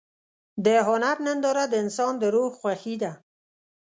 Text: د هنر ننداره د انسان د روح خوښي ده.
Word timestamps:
د 0.65 0.67
هنر 0.87 1.17
ننداره 1.25 1.63
د 1.69 1.73
انسان 1.83 2.13
د 2.21 2.23
روح 2.35 2.51
خوښي 2.59 2.95
ده. 3.01 3.11